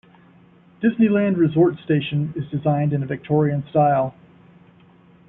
Disneyland 0.81 1.37
Resort 1.37 1.77
station 1.77 2.33
is 2.35 2.49
designed 2.49 2.91
in 2.91 3.03
a 3.03 3.05
Victorian 3.05 3.63
style. 3.69 4.15